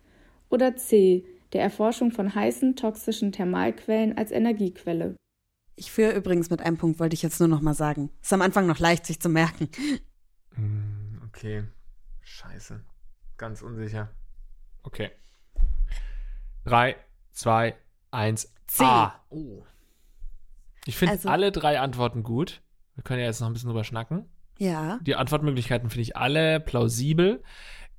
[0.50, 1.24] oder c.
[1.52, 5.16] der Erforschung von heißen, toxischen Thermalquellen als Energiequelle.
[5.76, 8.10] Ich führe übrigens mit einem Punkt, wollte ich jetzt nur noch mal sagen.
[8.22, 9.68] Ist am Anfang noch leicht, sich zu merken.
[10.54, 11.64] Hm, okay.
[12.20, 12.80] Scheiße.
[13.36, 14.10] Ganz unsicher.
[14.84, 15.10] Okay.
[16.64, 16.96] Drei,
[17.32, 17.74] zwei,
[18.10, 18.54] eins.
[18.66, 18.84] C.
[18.84, 19.20] A.
[19.30, 19.64] Oh.
[20.86, 22.60] Ich finde Also- alle drei Antworten gut.
[22.94, 24.26] Wir können ja jetzt noch ein bisschen drüber schnacken.
[24.58, 24.98] Ja.
[25.02, 27.42] Die Antwortmöglichkeiten finde ich alle plausibel.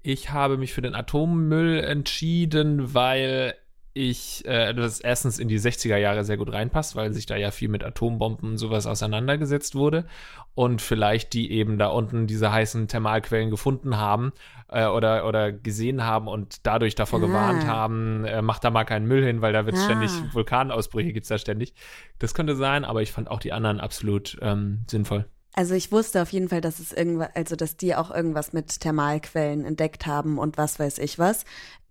[0.01, 3.55] Ich habe mich für den Atommüll entschieden, weil
[3.97, 7.49] ich, äh, das erstens in die 60er Jahre sehr gut reinpasst, weil sich da ja
[7.49, 10.05] viel mit Atombomben und sowas auseinandergesetzt wurde
[10.53, 14.33] und vielleicht die eben da unten diese heißen Thermalquellen gefunden haben
[14.67, 17.25] äh, oder, oder gesehen haben und dadurch davor Ah.
[17.25, 19.85] gewarnt haben, äh, macht da mal keinen Müll hin, weil da wird Ah.
[19.85, 21.73] ständig Vulkanausbrüche gibt's da ständig.
[22.19, 25.23] Das könnte sein, aber ich fand auch die anderen absolut ähm, sinnvoll.
[25.53, 28.81] Also ich wusste auf jeden Fall, dass es irgendwas, also dass die auch irgendwas mit
[28.81, 31.45] Thermalquellen entdeckt haben und was weiß ich was.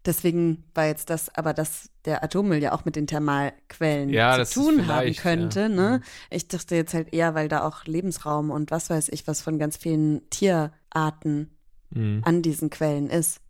[0.06, 4.60] Deswegen war jetzt das, aber dass der Atommüll ja auch mit den Thermalquellen Ja, zu
[4.60, 5.68] tun haben könnte, ja.
[5.68, 6.00] ne?
[6.00, 6.04] Mhm.
[6.30, 9.58] Ich dachte jetzt halt eher, weil da auch Lebensraum und was weiß ich was von
[9.58, 11.50] ganz vielen Tierarten
[11.90, 12.22] Mhm.
[12.24, 13.40] an diesen Quellen ist.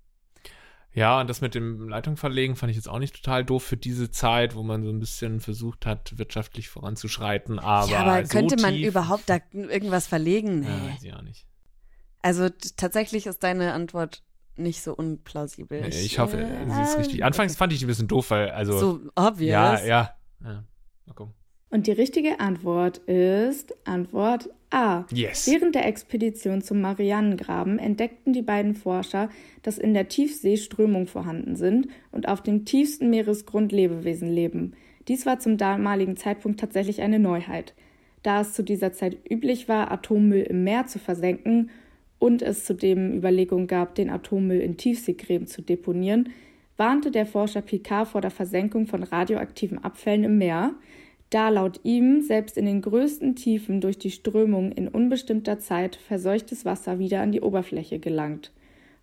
[0.93, 3.77] Ja, und das mit dem Leitung verlegen fand ich jetzt auch nicht total doof für
[3.77, 7.59] diese Zeit, wo man so ein bisschen versucht hat, wirtschaftlich voranzuschreiten.
[7.59, 10.61] Aber, ja, aber so könnte man tief, überhaupt da irgendwas verlegen?
[10.61, 10.69] Nee.
[10.69, 11.47] Ja, weiß ich auch nicht.
[12.23, 14.23] Also tatsächlich ist deine Antwort
[14.57, 15.81] nicht so unplausibel.
[15.81, 17.25] Nee, ich hoffe, äh, sie ist richtig.
[17.25, 18.79] Anfangs fand ich die ein bisschen doof, weil, also.
[18.79, 19.49] so obvious.
[19.51, 20.65] ja, ja, ja.
[21.07, 21.35] Mal gucken.
[21.71, 25.07] Und die richtige Antwort ist Antwort A.
[25.11, 25.49] Yes.
[25.51, 29.29] Während der Expedition zum Marianengraben entdeckten die beiden Forscher,
[29.63, 34.75] dass in der Tiefsee Strömungen vorhanden sind und auf dem tiefsten Meeresgrund Lebewesen leben.
[35.09, 37.75] Dies war zum damaligen Zeitpunkt tatsächlich eine Neuheit.
[38.23, 41.71] Da es zu dieser Zeit üblich war, Atommüll im Meer zu versenken
[42.25, 46.31] und es zudem Überlegungen gab, den Atommüll in Tiefseegräben zu deponieren,
[46.79, 50.75] warnte der Forscher Picard vor der Versenkung von radioaktiven Abfällen im Meer,
[51.29, 56.65] da laut ihm selbst in den größten Tiefen durch die Strömung in unbestimmter Zeit verseuchtes
[56.65, 58.53] Wasser wieder an die Oberfläche gelangt.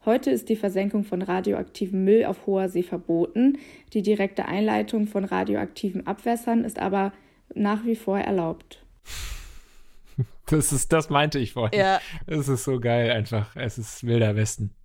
[0.04, 3.60] Heute ist die Versenkung von radioaktivem Müll auf hoher See verboten,
[3.94, 7.14] die direkte Einleitung von radioaktiven Abwässern ist aber
[7.54, 8.84] nach wie vor erlaubt.
[10.48, 11.80] Das ist, das meinte ich vorhin.
[11.80, 12.00] Ja.
[12.26, 13.56] Es ist so geil einfach.
[13.56, 14.76] Es ist wilder Westen.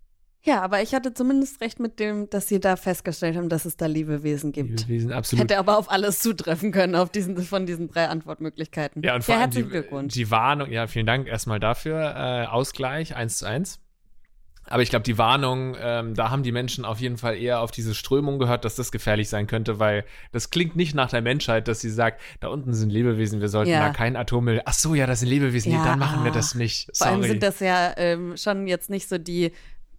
[0.46, 3.76] Ja, aber ich hatte zumindest recht mit dem, dass sie da festgestellt haben, dass es
[3.76, 4.82] da Lebewesen gibt.
[4.82, 5.42] Lebewesen, absolut.
[5.42, 9.02] Hätte aber auf alles zutreffen können, auf diesen, von diesen drei Antwortmöglichkeiten.
[9.02, 10.14] Ja, und vor allem herzlichen die, Glückwunsch.
[10.14, 12.14] die Warnung, ja, vielen Dank erstmal dafür.
[12.14, 13.80] Äh, Ausgleich, eins zu eins.
[14.68, 17.70] Aber ich glaube, die Warnung, ähm, da haben die Menschen auf jeden Fall eher auf
[17.70, 21.68] diese Strömung gehört, dass das gefährlich sein könnte, weil das klingt nicht nach der Menschheit,
[21.68, 23.86] dass sie sagt, da unten sind Lebewesen, wir sollten Ja.
[23.86, 24.62] da keinen Atommüll.
[24.64, 26.34] Ach so, ja, das sind Lebewesen, nee, Ja, dann machen wir ah.
[26.34, 26.90] das nicht.
[26.96, 27.28] Vor allem Sorry.
[27.30, 29.52] sind das ja ähm, schon jetzt nicht so die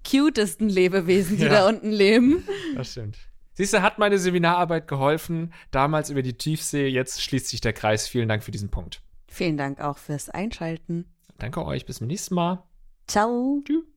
[0.10, 1.49] cutesten Lebewesen, die Ja.
[1.49, 2.43] da unten leben.
[2.75, 3.17] Das stimmt.
[3.53, 8.08] Siehst du, hat meine Seminararbeit geholfen, damals über die Tiefsee, jetzt schließt sich der Kreis.
[8.08, 9.01] Vielen Dank für diesen Punkt.
[9.27, 11.06] Vielen Dank auch fürs Einschalten.
[11.39, 12.63] Danke euch, bis zum nächsten Mal.
[13.08, 13.62] Ciao.
[13.65, 13.96] Tschüss.